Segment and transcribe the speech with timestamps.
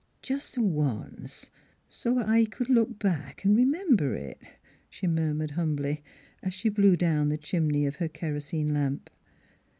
[0.27, 1.51] "Jest once
[1.87, 4.39] so 't I could look back an' r'mem ber it,"
[4.89, 6.01] she murmured humbly,
[6.41, 9.11] as she blew down the chimney of her kerosene lamp.